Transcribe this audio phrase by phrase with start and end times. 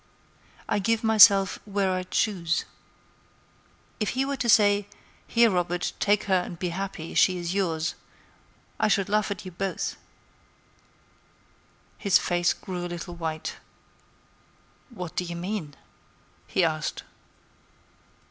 [0.67, 2.65] I give myself where I choose.
[3.99, 4.87] If he were to say,
[5.27, 7.93] 'Here, Robert, take her and be happy; she is yours,'
[8.79, 9.97] I should laugh at you both."
[11.99, 13.57] His face grew a little white.
[14.89, 15.75] "What do you mean?"
[16.47, 17.03] he asked.